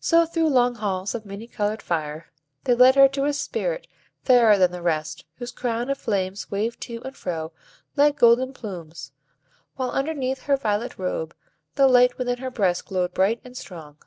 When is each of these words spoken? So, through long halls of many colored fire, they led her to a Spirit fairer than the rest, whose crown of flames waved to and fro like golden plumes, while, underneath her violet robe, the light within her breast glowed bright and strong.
So, 0.00 0.24
through 0.24 0.48
long 0.48 0.76
halls 0.76 1.14
of 1.14 1.26
many 1.26 1.46
colored 1.46 1.82
fire, 1.82 2.32
they 2.64 2.72
led 2.74 2.94
her 2.94 3.08
to 3.08 3.26
a 3.26 3.34
Spirit 3.34 3.86
fairer 4.22 4.56
than 4.56 4.72
the 4.72 4.80
rest, 4.80 5.26
whose 5.34 5.52
crown 5.52 5.90
of 5.90 5.98
flames 5.98 6.50
waved 6.50 6.80
to 6.84 7.02
and 7.04 7.14
fro 7.14 7.52
like 7.94 8.18
golden 8.18 8.54
plumes, 8.54 9.12
while, 9.74 9.90
underneath 9.90 10.44
her 10.44 10.56
violet 10.56 10.96
robe, 10.96 11.36
the 11.74 11.86
light 11.88 12.16
within 12.16 12.38
her 12.38 12.50
breast 12.50 12.86
glowed 12.86 13.12
bright 13.12 13.42
and 13.44 13.54
strong. 13.54 13.98